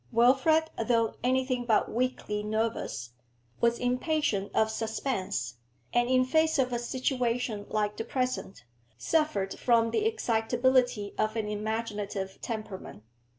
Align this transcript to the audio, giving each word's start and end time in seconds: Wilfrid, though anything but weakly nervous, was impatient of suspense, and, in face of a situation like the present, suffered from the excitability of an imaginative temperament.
Wilfrid, 0.11 0.71
though 0.87 1.13
anything 1.23 1.63
but 1.65 1.91
weakly 1.93 2.41
nervous, 2.41 3.11
was 3.59 3.77
impatient 3.77 4.49
of 4.55 4.71
suspense, 4.71 5.57
and, 5.93 6.09
in 6.09 6.25
face 6.25 6.57
of 6.57 6.73
a 6.73 6.79
situation 6.79 7.67
like 7.69 7.97
the 7.97 8.03
present, 8.03 8.63
suffered 8.97 9.59
from 9.59 9.91
the 9.91 10.07
excitability 10.07 11.13
of 11.19 11.35
an 11.35 11.47
imaginative 11.47 12.41
temperament. 12.41 13.03